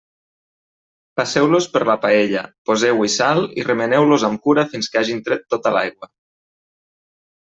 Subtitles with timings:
[1.19, 5.75] Passeu-los per la paella, poseu-hi sal i remeneu-los amb cura fins que hagin tret tota
[5.79, 6.11] l'aigua.